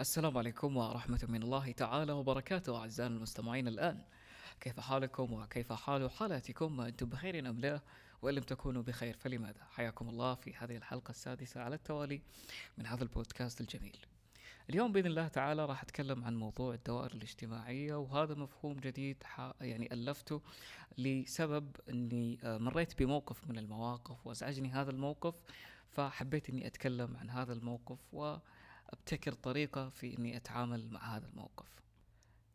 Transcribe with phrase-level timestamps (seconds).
[0.00, 4.00] السلام عليكم ورحمة من الله تعالى وبركاته أعزائنا المستمعين الآن.
[4.60, 7.80] كيف حالكم وكيف حال حالاتكم؟ أنتم بخير أم لا؟
[8.22, 12.20] وإن لم تكونوا بخير فلماذا؟ حياكم الله في هذه الحلقة السادسة على التوالي
[12.78, 13.96] من هذا البودكاست الجميل.
[14.70, 19.16] اليوم بإذن الله تعالى راح أتكلم عن موضوع الدوائر الاجتماعية وهذا مفهوم جديد
[19.60, 20.42] يعني ألفته
[20.98, 25.34] لسبب أني آه، مريت بموقف من المواقف وأزعجني هذا الموقف
[25.90, 28.36] فحبيت أني أتكلم عن هذا الموقف و
[28.90, 31.66] أبتكر طريقة في إني أتعامل مع هذا الموقف.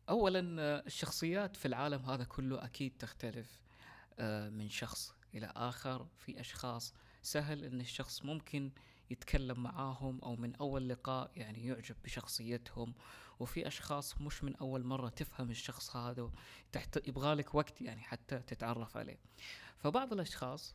[0.08, 0.40] اولا
[0.86, 3.60] الشخصيات في العالم هذا كله أكيد تختلف
[4.18, 6.06] آه، من شخص إلى آخر.
[6.18, 8.70] في أشخاص سهل إن الشخص ممكن
[9.10, 12.94] يتكلم معاهم أو من أول لقاء يعني يعجب بشخصيتهم.
[13.40, 16.30] وفي أشخاص مش من أول مرة تفهم الشخص هذا
[16.72, 19.18] تحت يبغالك وقت يعني حتى تتعرف عليه.
[19.78, 20.74] فبعض الأشخاص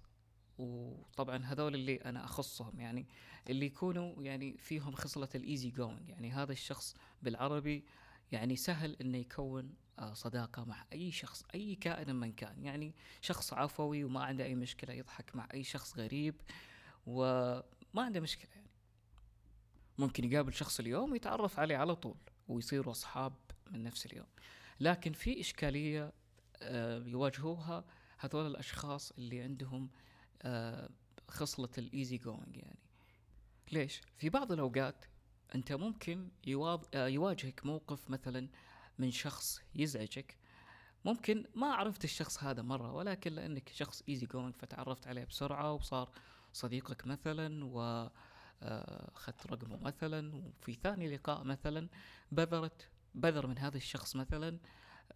[0.59, 3.07] وطبعا هذول اللي أنا أخصهم يعني
[3.49, 7.85] اللي يكونوا يعني فيهم خصلة ال easy going يعني هذا الشخص بالعربي
[8.31, 13.53] يعني سهل إنه يكون آه، صداقة مع أي شخص أي كائن من كان يعني شخص
[13.53, 16.41] عفوي وما عنده أي مشكلة يضحك مع أي شخص غريب
[17.05, 17.63] وما
[17.95, 18.69] عنده مشكلة يعني.
[19.97, 22.17] ممكن يقابل شخص اليوم ويتعرف عليه على طول
[22.47, 23.33] ويصيروا أصحاب
[23.71, 24.27] من نفس اليوم.
[24.79, 26.13] لكن في إشكالية
[26.61, 27.85] آه، يواجهوها
[28.17, 29.89] هذول الأشخاص اللي عندهم
[31.27, 32.79] خصلة ال easy going يعني.
[33.71, 35.05] ليش؟ في بعض الأوقات
[35.55, 36.29] أنت ممكن
[36.93, 38.49] آه، يواجهك موقف مثلا
[38.99, 40.37] من شخص يزعجك.
[41.05, 46.09] ممكن ما عرفت الشخص هذا مرة ولكن لأنك شخص easy going فتعرفت عليه بسرعة وصار
[46.53, 48.09] صديقك مثلا و
[48.63, 51.87] آه، أخذت رقمه مثلا وفي ثاني لقاء مثلا
[52.31, 54.59] بذرت بذر من هذا الشخص مثلا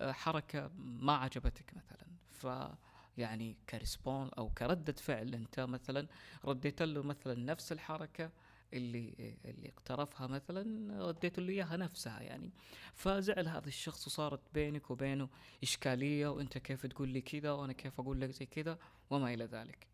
[0.02, 2.08] حركة ما عجبتك مثلا.
[2.32, 2.48] ف
[3.18, 5.36] يعني كريسبون أو كردة فعل.
[5.36, 6.08] أنت مثلا
[6.46, 8.32] رديت له مثلا نفس الحركة
[8.74, 12.52] اللي اللي اقترفها مثلا رديت له إياها نفسها يعني.
[12.94, 15.30] فزعل هذا الشخص وصارت بينك وبينه
[15.64, 18.78] إشكالية وأنت كيف تقول لي كذا وأنا كيف أقول لك زي كذا
[19.10, 19.88] وما إلى ذلك.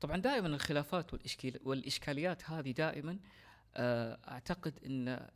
[0.00, 1.10] طبعا دائما الخلافات
[1.64, 3.18] والإشكاليات هذه دائما
[3.76, 5.28] آه، أعتقد إن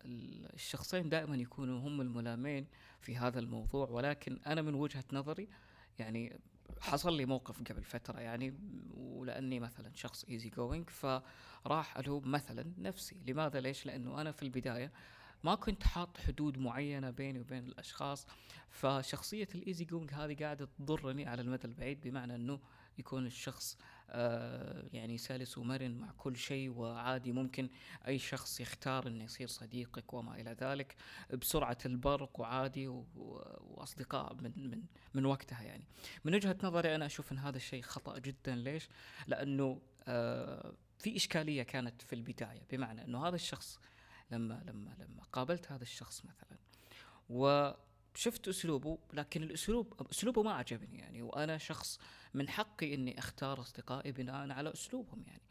[0.55, 2.67] الشخصين دائما يكونوا هم الملامين
[3.01, 3.89] في هذا الموضوع.
[3.89, 5.49] ولكن أنا من وجهة نظري
[5.99, 6.41] يعني
[6.83, 8.55] حصل لي موقف قبل فترة يعني
[8.95, 13.17] ولأني مثلا شخص easy going فراح ألوم مثلا نفسي.
[13.27, 14.93] لماذا؟ ليش؟ لأنه أنا في البداية
[15.45, 18.27] ما كنت حاط حدود معينة بيني وبين الأشخاص
[18.71, 22.61] فشخصية ال easy going هذه قاعدة تضرني على المدى البعيد بمعنى أنه
[22.99, 23.79] يكون الشخص
[24.93, 27.69] يعني سلس ومرن مع كل شيء وعادي ممكن
[28.07, 30.97] أي شخص يختار أنه يصير صديقك وما إلى ذلك
[31.41, 34.83] بسرعة البرق وعادي وأصدقاء من من
[35.15, 35.85] من وقتها يعني
[36.25, 38.89] من وجهة نظري أنا أشوف أن هذا الشيء خطأ جدا ليش؟
[39.27, 43.79] لأنه آه في إشكالية كانت في البداية بمعنى أنه هذا الشخص
[44.31, 46.59] لما لما لما قابلت هذا الشخص مثلا
[48.15, 51.23] وشفت أسلوبه لكن الأسلوب أسلوبه ما عجبني يعني.
[51.23, 51.99] وأنا شخص
[52.35, 55.43] من حقي إني أختار أصدقائي بناء على أسلوبهم يعني.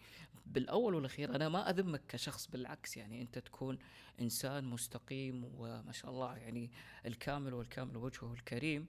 [0.46, 3.78] بالأول والأخير أنا ما أذمك كشخص بالعكس يعني أنت تكون
[4.22, 6.72] إنسان مستقيم وما شاء الله يعني
[7.06, 8.88] الكامل والكامل وجهه الكريم.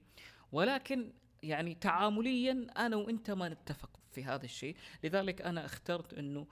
[0.53, 1.13] ولكن
[1.43, 4.77] يعني تعامليا أنا وإنت ما نتفق في هذا الشيء.
[5.05, 6.47] لذلك أنا اخترت إنه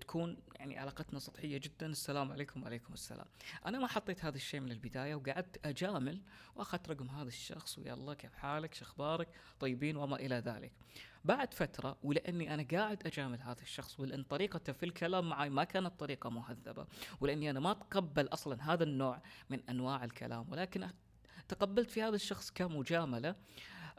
[0.00, 1.86] تكون يعني علاقتنا سطحية جدا.
[1.86, 3.26] السلام عليكم وعليكم السلام.
[3.66, 6.22] أنا ما حطيت هذا الشيء من البداية وقعدت أجامل
[6.56, 9.28] وأخذت رقم هذا الشخص ويلا كيف حالك؟ شو أخبارك؟
[9.60, 10.72] طيبين وما إلى ذلك.
[11.24, 16.00] بعد فترة ولأني أنا قاعد أجامل هذا الشخص ولأن طريقته في الكلام معي ما كانت
[16.00, 16.86] طريقة مهذبة
[17.20, 20.52] ولأني أنا ما أتقبل أصلا هذا النوع من أنواع الكلام.
[20.52, 20.88] ولكن
[21.48, 23.34] تقبلت في هذا الشخص كمجاملة آه،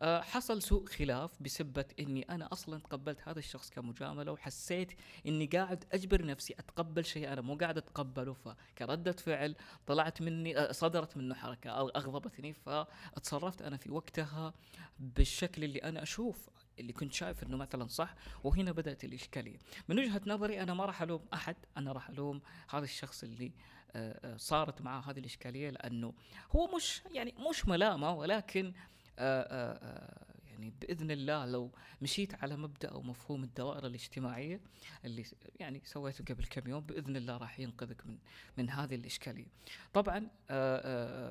[0.04, 4.92] حصل سوء خلاف بسبة إني أنا أصلا تقبلت هذا الشخص كمجاملة وحسيت
[5.28, 9.56] إني قاعد أجبر نفسي أتقبل شيء أنا مو قاعد أتقبله فكردة فعل
[9.88, 14.54] طلعت مني آه، صدرت منه حركة أغضبتني فاتصرفت أنا في وقتها
[15.00, 19.58] بالشكل اللي أنا أشوف اللي كنت شايف إنه مثلا صح وهنا بدأت الإشكالية.
[19.90, 23.52] من وجهة نظري أنا ما راح ألوم أحد أنا راح ألوم هذا الشخص اللي
[23.96, 26.14] آه، صارت معه هذه الإشكالية لأنه
[26.56, 28.74] هو مش يعني مش ملامة ولكن
[29.22, 31.72] آه، آه، آه، يعني بإذن الله لو
[32.02, 34.62] مشيت على مبدأ أو مفهوم الدوائر الاجتماعية
[35.06, 35.26] اللي
[35.60, 38.18] يعني سويته قبل كم يوم بإذن الله راح ينقذك من
[38.58, 39.48] من هذه الإشكالية.
[39.94, 40.28] طبعا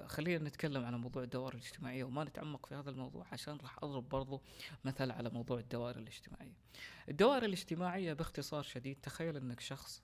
[0.07, 4.43] خلينا نتكلم عن موضوع الدوائر الاجتماعية وما نتعمق في هذا الموضوع عشان راح أضرب برضو
[4.85, 6.55] مثل على موضوع الدوائر الاجتماعية.
[7.09, 10.03] الدوائر الاجتماعية باختصار شديد تخيل إنك شخص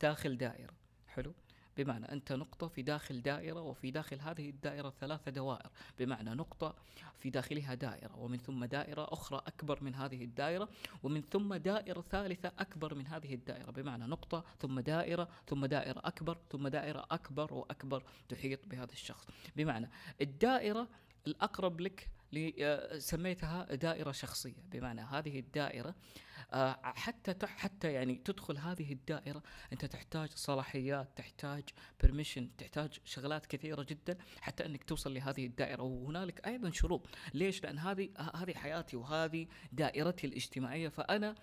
[0.00, 0.74] داخل دائرة
[1.06, 1.34] حلو
[1.76, 5.70] بمعنى أنت نقطة في داخل دائرة وفي داخل هذه الدائرة ثلاثة دوائر.
[5.98, 6.74] بمعنى نقطة
[7.18, 10.68] في داخلها دائرة ومن ثم دائرة أخرى أكبر من هذه الدائرة
[11.02, 13.70] ومن ثم دائرة ثالثة أكبر من هذه الدائرة.
[13.70, 19.26] بمعنى نقطة ثم دائرة ثم دائرة أكبر ثم دائرة أكبر وأكبر تحيط بهذا الشخص.
[19.56, 20.88] بمعنى الدائرة
[21.26, 22.08] الأقرب لك
[22.98, 24.64] سميتها دائرة شخصية.
[24.72, 25.94] بمعنى هذه الدائرة
[26.52, 29.42] آه، حتى حتى يعني تدخل هذه الدائرة
[29.72, 31.62] أنت تحتاج صلاحيات تحتاج
[32.02, 35.82] برميشن تحتاج شغلات كثيرة جدا حتى أنك توصل لهذه الدائرة.
[35.82, 37.06] وهنالك أيضا شروط.
[37.34, 40.88] ليش؟ لأن هذه هذه حياتي وهذه دائرتي الاجتماعية.
[40.88, 41.34] فأنا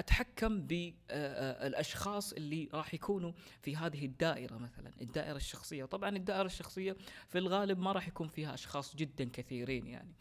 [0.00, 3.32] أتحكم بالاشخاص اللي راح يكونوا
[3.62, 5.84] في هذه الدائرة مثلا الدائرة الشخصية.
[5.84, 6.96] طبعا الدائرة الشخصية
[7.28, 10.12] في الغالب ما راح يكون فيها أشخاص جدا كثيرين يعني.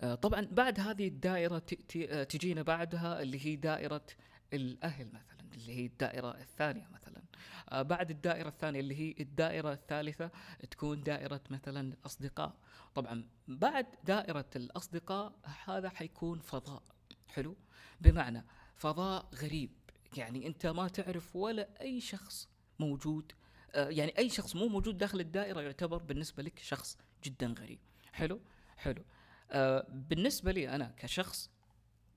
[0.00, 1.62] آه، طبعا بعد هذه الدائرة
[1.96, 4.06] آه، تجينا بعدها اللي هي دائرة
[4.52, 7.22] الأهل مثلا اللي هي الدائرة الثانية مثلا.
[7.70, 10.30] آه، بعد الدائرة الثانية اللي هي الدائرة الثالثة
[10.70, 12.54] تكون دائرة مثلا الأصدقاء.
[12.94, 15.32] طبعا بعد دائرة الأصدقاء
[15.64, 16.82] هذا حيكون فضاء.
[17.28, 17.56] حلو؟
[18.00, 18.44] بمعنى
[18.82, 19.70] فضاء غريب.
[20.16, 22.48] يعني أنت ما تعرف ولا أي شخص
[22.78, 23.32] موجود
[23.74, 27.78] يعني أي شخص مو موجود داخل الدائرة يعتبر بالنسبة لك شخص جدا غريب.
[28.12, 28.40] حلو؟
[28.76, 29.04] حلو.
[29.50, 31.50] آه، بالنسبة لي أنا كشخص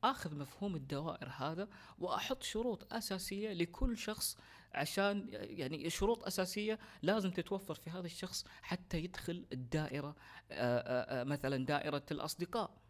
[0.04, 1.68] آخذ مفهوم الدوائر هذا
[2.00, 4.38] وأحط شروط أساسية لكل شخص
[4.74, 10.16] عشان يعني شروط أساسية لازم تتوفر في هذا الشخص حتى يدخل الدائرة
[10.52, 12.85] آه، آه، مثلا دائرة الأصدقاء.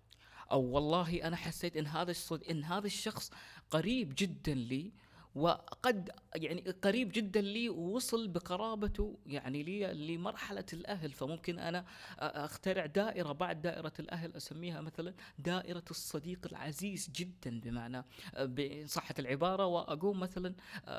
[0.52, 2.14] أو والله أنا حسيت إن هذا
[2.50, 3.32] إن هذا الشخص
[3.72, 4.92] قريب جدا لي
[5.36, 11.14] وقد يعني قريب جدا لي ووصل بقرابته يعني لي لمرحلة الأهل.
[11.14, 11.86] فممكن أنا
[12.20, 18.06] أخترع دائرة بعد دائرة الأهل أسميها مثلا دائرة الصديق العزيز جدا بمعنى
[18.40, 19.66] بصحة العبارة.
[19.66, 20.56] وأقوم مثلا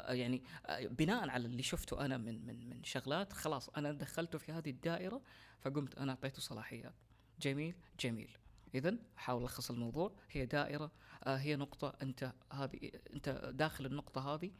[0.08, 0.43] يعني
[0.81, 5.22] بناء على اللي شفته أنا من من من شغلات خلاص أنا دخلته في هذه الدائرة
[5.60, 6.94] فقمت أنا أعطيته صلاحيات.
[7.40, 8.37] جميل؟ جميل.
[8.76, 10.90] إذا أحاول ألخص الموضوع هي دائرة
[11.25, 14.50] آه هي نقطة أنت هذه أنت داخل النقطة هذه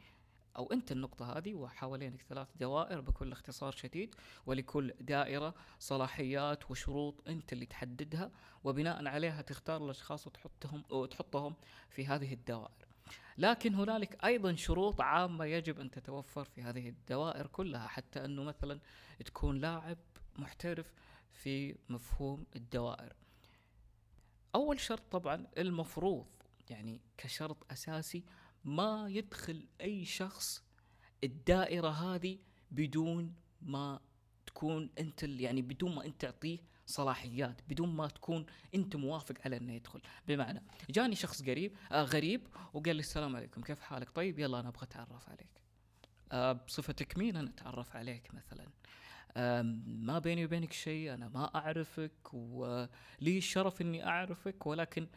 [0.57, 4.15] أو أنت النقطة هذه وحوالينك ثلاث دوائر بكل اختصار شديد
[4.45, 8.31] ولكل دائرة صلاحيات وشروط أنت اللي تحددها
[8.63, 11.55] وبناء عليها تختار الأشخاص وتحطهم وتحطهم
[11.89, 12.87] في هذه الدوائر.
[13.37, 18.79] لكن هنالك أيضا شروط عامة يجب أن تتوفر في هذه الدوائر كلها حتى أنه مثلا
[19.25, 19.97] تكون لاعب
[20.37, 20.93] محترف
[21.31, 23.13] في مفهوم الدوائر.
[24.57, 26.25] أول شرط طبعا المفروض
[26.69, 28.23] يعني كشرط أساسي
[28.65, 30.63] ما يدخل أي شخص
[31.23, 32.37] الدائرة هذه
[32.71, 33.99] بدون ما
[34.45, 38.45] تكون أنت يعني بدون ما أنت تعطيه صلاحيات بدون ما تكون
[38.75, 40.01] أنت موافق على إنه يدخل.
[40.27, 44.69] بمعنى جاني شخص قريب آه غريب وقال لي السلام عليكم كيف حالك؟ طيب يلا أنا
[44.69, 45.61] أبغى أتعرف عليك.
[46.31, 48.67] آه بصفتك مين أنا أتعرف عليك مثلا؟
[49.85, 55.07] ما بيني وبينك شيء أنا ما أعرفك ولي الشرف إني أعرفك ولكن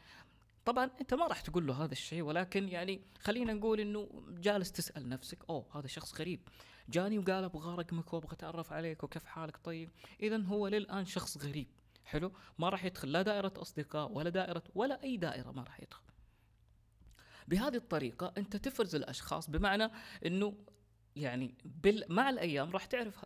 [0.64, 5.08] طبعا أنت ما راح تقول له هذا الشيء ولكن يعني خلينا نقول إنه جالس تسأل
[5.08, 6.40] نفسك أوه هذا شخص غريب
[6.88, 9.90] جاني وقال أبغى رقمك وأبغى أتعرف عليك وكيف حالك؟ طيب
[10.22, 11.66] اذا هو للآن شخص غريب.
[12.04, 16.02] حلو؟ ما راح يدخل لا دائرة أصدقاء ولا دائرة ولا أي دائرة ما راح يدخل.
[17.48, 19.90] بهذه الطريقة أنت تفرز الأشخاص بمعنى
[20.26, 20.54] إنه
[21.16, 22.04] يعني بال...
[22.08, 23.24] مع الأيام راح تعرف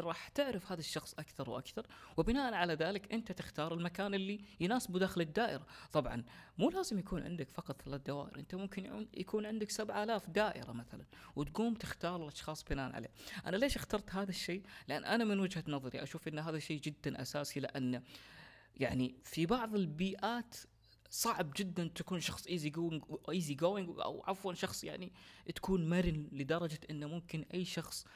[0.00, 1.86] راح تعرف هذا الشخص أكثر وأكثر.
[2.16, 5.66] وبناء على ذلك أنت تختار المكان اللي يناسبه داخل الدائرة.
[5.92, 6.24] طبعا
[6.58, 8.38] مو لازم يكون عندك فقط ثلاث دوائر.
[8.38, 11.04] أنت ممكن يكون عندك 7000 دائرة مثلا
[11.36, 13.10] وتقوم تختار الأشخاص بناء عليه.
[13.46, 17.22] أنا ليش اخترت هذا الشيء؟ لأن أنا من وجهة نظري أشوف إن هذا الشيء جدا
[17.22, 18.02] أساسي لأن
[18.76, 20.56] يعني في بعض البيئات
[21.14, 25.12] صعب جدا تكون شخص easy going easy going أو عفوا شخص يعني
[25.54, 28.06] تكون مرن لدرجة انه ممكن أي شخص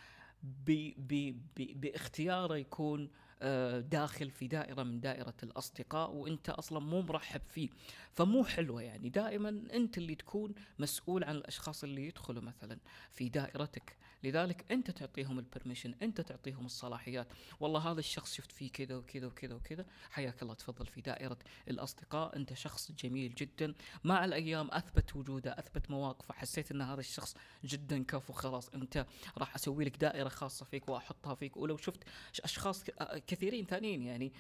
[0.42, 3.10] بي بي بي باختياره يكون
[3.42, 7.68] آه، داخل في دائرة من دائرة الأصدقاء وأنت أصلا مو مرحب فيه.
[8.12, 9.08] فمو حلوة يعني.
[9.08, 12.78] دائما أنت اللي تكون مسؤول عن الأشخاص اللي يدخلوا مثلا
[13.10, 13.96] في دائرتك.
[14.24, 17.28] لذلك أنت تعطيهم البرميشن أنت تعطيهم الصلاحيات.
[17.60, 19.86] والله هذا الشخص شفت فيه كذا وكذا وكذا وكذا.
[20.10, 22.36] حياك الله تفضل في دائرة الأصدقاء.
[22.36, 23.74] أنت شخص جميل جدا.
[24.04, 26.34] مع الأيام أثبت وجوده أثبت مواقفه.
[26.34, 29.06] حسيت إن هذا الشخص جدا كفو خلاص أنت
[29.38, 31.56] راح أسوي لك دائرة خاصة فيك وأحطها فيك.
[31.56, 32.04] ولو شفت
[32.44, 32.84] أشخاص
[33.26, 34.32] كثيرين ثانيين يعني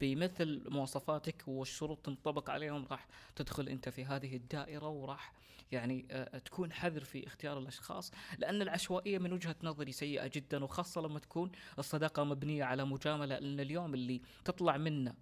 [0.00, 5.32] بمثل مواصفاتك والشروط تنطبق عليهم راح تدخل أنت في هذه الدائرة وراح
[5.72, 6.06] يعني
[6.44, 11.52] تكون حذر في اختيار الأشخاص لأن العشوائية من وجهة نظري سيئة جدا وخاصة لما تكون
[11.78, 15.14] الصداقة مبنية على مجاملة لأن اليوم اللي تطلع منه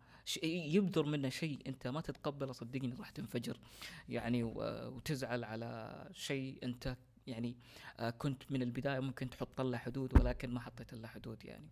[0.42, 3.60] يبذر منه شيء أنت ما تتقبله صدقني راح تنفجر.
[4.08, 7.56] يعني وتزعل على شيء أنت يعني
[8.00, 11.68] آه كنت من البداية ممكن تحط له حدود ولكن ما حطيت له حدود يعني.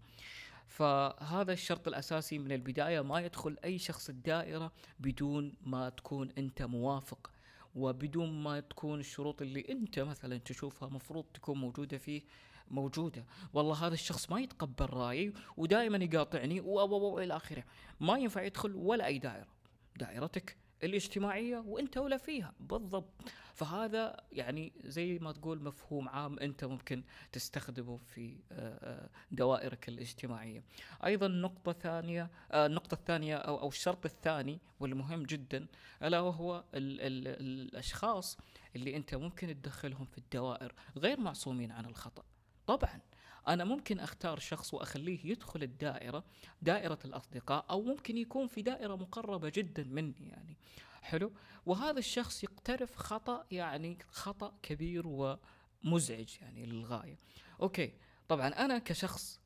[0.68, 7.30] فهذا الشرط الأساسي من البداية ما يدخل أي شخص الدائرة بدون ما تكون أنت موافق
[7.76, 12.22] وبدون ما تكون الشروط اللي انت مثلا تشوفها مفروض تكون موجودة فيه
[12.70, 13.24] موجودة.
[13.52, 17.64] والله هذا الشخص ما يتقبل رأيي ودائما يقاطعني والى آخره.
[18.00, 19.48] ما ينفع يدخل ولا أي دائرة.
[19.96, 22.54] دائرتك الاجتماعية وإنت ولا فيها.
[22.60, 23.22] بالضبط.
[23.54, 27.02] فهذا يعني زي ما تقول مفهوم عام إنت ممكن
[27.32, 30.64] تستخدمه في آه، آه، دوائرك الاجتماعية.
[31.04, 35.66] أيضا نقطة ثانية آه، النقطة الثانية أو أو الشرط الثاني والمهم جدا
[36.02, 38.38] ألا وهو ال ال الأشخاص
[38.76, 42.24] اللي إنت ممكن تدخلهم في الدوائر غير معصومين عن الخطأ.
[42.66, 43.00] طبعا.
[43.48, 46.24] أنا ممكن أختار شخص وأخليه يدخل الدائرة
[46.62, 50.56] دائرة الأصدقاء أو ممكن يكون في دائرة مقربة جدا مني يعني.
[51.02, 51.32] حلو؟
[51.66, 57.18] وهذا الشخص يقترف خطأ يعني خطأ كبير ومزعج يعني للغاية.
[57.60, 57.92] أوكي.
[58.28, 59.40] طبعا أنا كشخص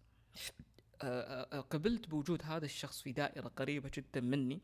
[1.70, 4.60] قبلت بوجود هذا الشخص في دائرة قريبة جدا مني.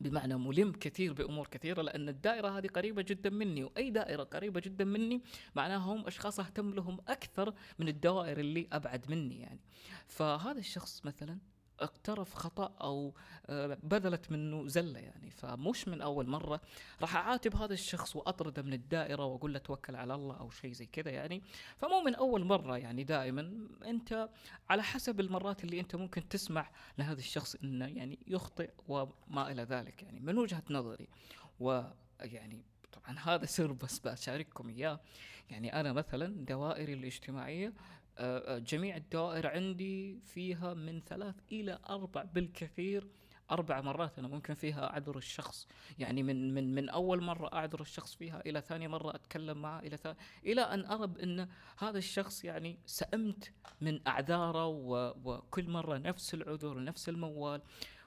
[0.00, 4.84] بمعنى ملم كثير بأمور كثيرة لأن الدائرة هذه قريبة جدا مني وأي دائرة قريبة جدا
[4.84, 5.22] مني
[5.54, 9.60] معناها هم أشخاص أهتم لهم أكثر من الدوائر اللي أبعد مني يعني.
[10.06, 11.38] فهذا الشخص مثلا
[11.80, 13.14] اقترف خطأ أو
[13.46, 15.30] آه، بذلت منه زلة يعني.
[15.30, 16.60] فمش من أول مرة.
[17.00, 20.86] راح أعاتب هذا الشخص وأطرده من الدائرة وأقول له توكل على الله أو شيء زي
[20.86, 21.42] كذا يعني.
[21.76, 23.68] فمو من أول مرة يعني دائما.
[23.84, 24.28] أنت
[24.70, 30.02] على حسب المرات اللي أنت ممكن تسمع لهذا الشخص إنه يعني يخطئ وما إلى ذلك
[30.02, 31.08] يعني من وجهة نظري.
[31.60, 35.00] ويعني طبعا هذا سر بس بشارككم إياه.
[35.50, 37.72] يعني أنا مثلا دوائري الاجتماعية
[38.58, 43.08] جميع الدوائر عندي فيها من ثلاث إلى أربع بالكثير
[43.50, 45.68] أربع مرات أنا ممكن فيها أعذر الشخص.
[45.98, 50.16] يعني من من من أول مرة أعذر الشخص فيها إلى ثاني مرة أتكلم معه إلى
[50.46, 54.66] إلى أن أرى بأن هذا الشخص يعني سأمت من أعذاره
[55.24, 57.62] وكل مرة نفس العذر نفس الموال.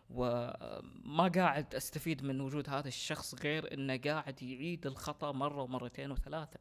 [0.09, 6.59] وما قاعد أستفيد من وجود هذا الشخص غير إنه قاعد يعيد الخطأ مرة ومرتين وثلاثة.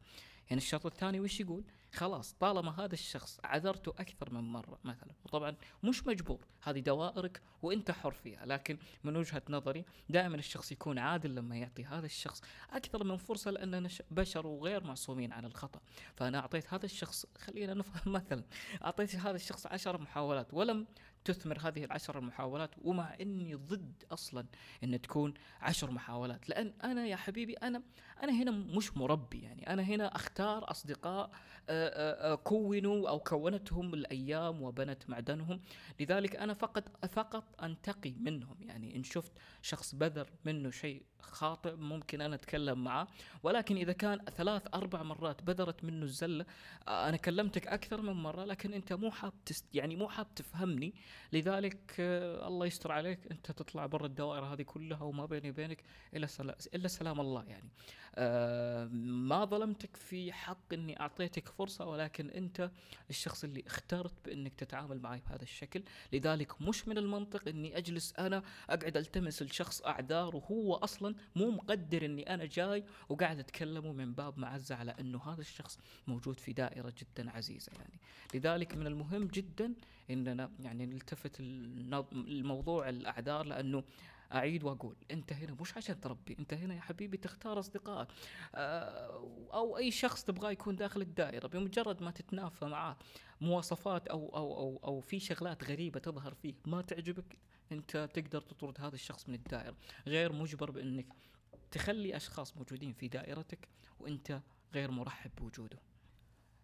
[0.49, 5.55] يعني الشرط الثاني وش يقول؟ خلاص طالما هذا الشخص عذرته أكثر من مرة مثلا وطبعا
[5.83, 11.35] مش مجبور هذه دوائرك وإنت حر فيها لكن من وجهة نظري دائما الشخص يكون عادل
[11.35, 12.41] لما يعطي هذا الشخص
[12.71, 15.79] أكثر من فرصة لاننا بشر وغير معصومين عن الخطأ.
[16.15, 18.43] فأنا أعطيت هذا الشخص خلينا نفهم مثلا
[18.83, 20.87] أعطيت هذا الشخص عشر محاولات ولم
[21.25, 24.45] تثمر هذه العشر المحاولات ومع إني ضد أصلا
[24.83, 26.49] إن تكون عشر محاولات.
[26.49, 27.81] لأن أنا يا حبيبي أنا
[28.23, 29.73] أنا هنا مش مربي يعني.
[29.73, 31.31] أنا هنا أختار أصدقاء
[31.69, 31.89] آه،
[32.29, 35.61] آه، آه، كونوا أو كونتهم الأيام وبنت معدنهم.
[35.99, 38.95] لذلك أنا فقط فقط أنتقي منهم يعني.
[38.95, 43.07] إن شفت شخص بذر منه شيء خاطئ ممكن أنا أتكلم معه.
[43.43, 46.45] ولكن إذا كان ثلاث أربع مرات بذرت منه الزلة
[46.87, 50.93] أنا كلمتك أكثر من مرة لكن أنت مو حاب تست يعني مو حاب تفهمني
[51.33, 53.19] لذلك الله يستر عليك.
[53.31, 56.27] انت تطلع برا الدوائر هذه كلها وما بيني وبينك إلا
[56.75, 57.69] إلا سلام الله يعني.
[58.15, 62.71] آه، ما ظلمتك في حق إني أعطيتك فرصة ولكن أنت
[63.09, 65.83] الشخص اللي اخترت بإنك تتعامل معي بهذا الشكل.
[66.13, 72.05] لذلك مش من المنطق إني أجلس أنا أقعد ألتمس الشخص أعذار وهو أصلا مو مقدر
[72.05, 76.93] إني أنا جاي وقاعد اتكلمه من باب معزة على إنه هذا الشخص موجود في دائرة
[76.97, 77.99] جدا عزيزة يعني.
[78.33, 79.73] لذلك من المهم جدا
[80.09, 83.83] إننا يعني نلتفت الموضوع الأعذار لأنه
[84.33, 88.07] أعيد وأقول أنت هنا مش عشان تربي أنت هنا يا حبيبي تختار أصدقائك.
[88.55, 92.97] آه، أو أي شخص تبغاه يكون داخل الدائرة بمجرد ما تتنافى معاه
[93.41, 97.37] مواصفات أو أو أو أو في شغلات غريبة تظهر فيه ما تعجبك
[97.71, 99.75] أنت تقدر تطرد هذا الشخص من الدائرة.
[100.07, 101.07] غير مجبر بأنك
[101.71, 103.67] تخلي أشخاص موجودين في دائرتك
[103.99, 104.41] وأنت
[104.73, 105.79] غير مرحب بوجوده.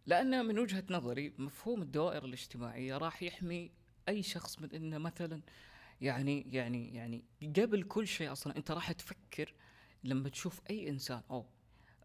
[0.05, 3.71] لأن من وجهة نظري مفهوم الدوائر الاجتماعية راح يحمي
[4.09, 5.41] أي شخص من انه مثلا
[6.01, 9.53] يعني يعني يعني قبل كل شيء أصلا أنت راح تفكر
[10.03, 11.45] لما تشوف أي إنسان أو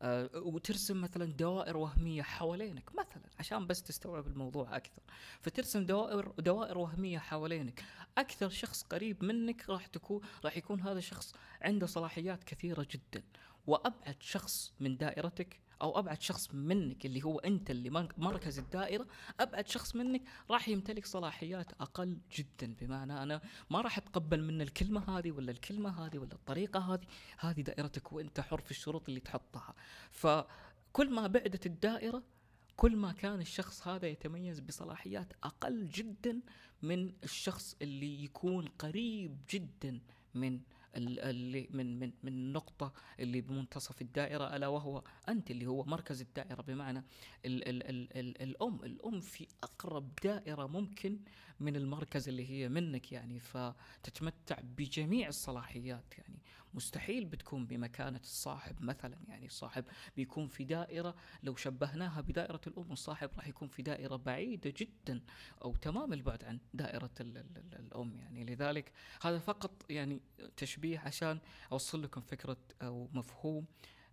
[0.02, 5.02] آه وترسم مثلا دوائر وهمية حوالينك مثلا عشان بس تستوعب الموضوع أكثر.
[5.40, 7.84] فترسم دوائر دوائر وهمية حوالينك.
[8.18, 13.22] أكثر شخص قريب منك راح تكون راح يكون هذا الشخص عنده صلاحيات كثيرة جدا.
[13.66, 19.06] وأبعد شخص من دائرتك أو أبعد شخص منك اللي هو أنت اللي مركز الدائرة
[19.40, 22.74] أبعد شخص منك راح يمتلك صلاحيات أقل جدا.
[22.80, 27.06] بمعنى أنا ما راح أتقبل من الكلمة هذه ولا الكلمة هذه ولا الطريقة هذه.
[27.38, 29.74] هذه دائرتك وأنت حر في الشروط اللي تحطها.
[30.10, 32.22] فكل ما بعدت الدائرة
[32.76, 36.40] كل ما كان الشخص هذا يتميز بصلاحيات أقل جدا
[36.82, 40.00] من الشخص اللي يكون قريب جدا
[40.34, 40.60] من
[40.96, 46.62] اللي من من من النقطة اللي بمنتصف الدائرة ألا وهو أنت اللي هو مركز الدائرة.
[46.62, 47.04] بمعنى
[47.44, 51.18] ال ال ال ال الأم الأم في أقرب دائرة ممكن
[51.60, 53.40] من المركز اللي هي منك يعني.
[53.40, 56.38] فتتمتع بجميع الصلاحيات يعني.
[56.74, 59.18] مستحيل بتكون بمكانة الصاحب مثلا.
[59.28, 59.84] يعني الصاحب
[60.16, 65.20] بيكون في دائرة لو شبهناها بدائرة الأم الصاحب راح يكون في دائرة بعيدة جدا
[65.64, 68.20] أو تمام البعد عن دائرة ال ال ال الأم.
[68.20, 70.20] يعني لذلك هذا فقط يعني
[70.56, 71.38] تشبيه عشان
[71.72, 73.66] أوصل لكم فكرة أو مفهوم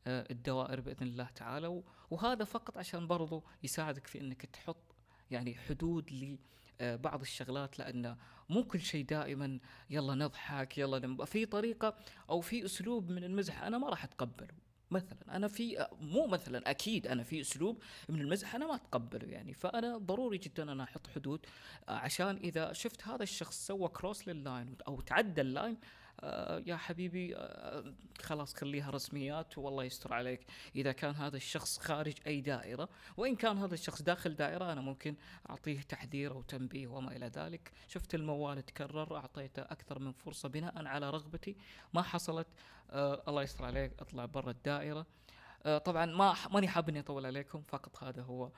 [0.08, 1.82] آه، الدوائر بإذن الله تعالى.
[2.10, 4.97] وهذا فقط عشان برضو يساعدك في أنك تحط
[5.32, 6.38] يعني حدود ل
[6.82, 8.16] آه، الشغلات لأن
[8.50, 11.26] مو كل شيء دائما يلا نضحك يلا نم...
[11.26, 11.96] في طريقة
[12.30, 14.54] أو في أسلوب من المزح أنا ما راح أتقبله.
[14.92, 19.54] مثلا أنا في مو مثلا أكيد أنا في أسلوب من المزح أنا ما أتقبله يعني.
[19.54, 21.46] فأنا ضروري جدا أنا أحط حدود
[21.90, 25.78] آه، عشان إذا شفت هذا الشخص سوى cross لل line أو تعدى ال line آه
[26.66, 30.42] يا حبيبي آه خلاص خليها رسميات والله يستر عليك.
[30.76, 35.16] إذا كان هذا الشخص خارج أي دائرة وإن كان هذا الشخص داخل دائرة أنا ممكن
[35.50, 37.72] أعطيه تحذير أو تنبيه وما إلى ذلك.
[37.88, 41.56] شفت الموال تكرر أعطيته أكثر من فرصة بناء على رغبتي.
[41.94, 42.48] ما حصلت
[42.92, 45.06] آه الله يستر عليك أطلع برا الدائرة.
[45.66, 48.52] آه طبعا ما ماني حاب إني أطول عليكم فقط هذا هو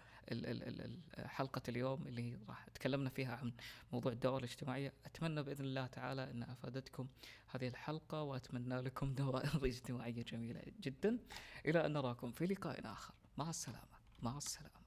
[1.26, 3.52] حلقة اليوم اللي راح تكلمنا فيها عن
[3.94, 4.94] موضوع الدوائر الاجتماعية.
[5.06, 7.08] أتمنى بإذن الله تعالى أن أفادتكم
[7.48, 11.18] هذه الحلقة وأتمنى لكم دوائر اجتماعية جميلة جدا.
[11.66, 13.14] إلى أن نراكم في لقاء آخر.
[13.38, 14.00] مع السلامة.
[14.22, 14.79] مع السلامة.